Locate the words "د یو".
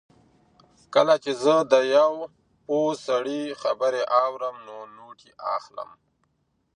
1.71-2.11